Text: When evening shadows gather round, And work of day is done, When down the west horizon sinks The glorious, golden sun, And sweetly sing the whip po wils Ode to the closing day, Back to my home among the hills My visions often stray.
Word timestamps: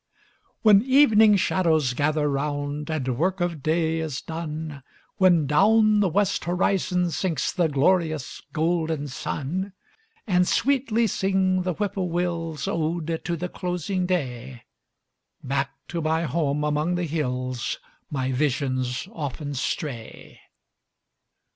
When 0.63 0.81
evening 0.81 1.35
shadows 1.35 1.93
gather 1.93 2.27
round, 2.27 2.89
And 2.89 3.19
work 3.19 3.39
of 3.39 3.61
day 3.61 3.99
is 3.99 4.19
done, 4.19 4.81
When 5.17 5.45
down 5.45 5.99
the 5.99 6.09
west 6.09 6.45
horizon 6.45 7.11
sinks 7.11 7.51
The 7.51 7.67
glorious, 7.67 8.41
golden 8.51 9.07
sun, 9.09 9.73
And 10.25 10.47
sweetly 10.47 11.05
sing 11.05 11.61
the 11.61 11.73
whip 11.73 11.93
po 11.93 12.07
wils 12.09 12.67
Ode 12.67 13.23
to 13.25 13.35
the 13.37 13.47
closing 13.47 14.07
day, 14.07 14.63
Back 15.43 15.69
to 15.89 16.01
my 16.01 16.23
home 16.23 16.63
among 16.63 16.95
the 16.95 17.05
hills 17.05 17.77
My 18.09 18.31
visions 18.31 19.07
often 19.11 19.53
stray. 19.53 20.39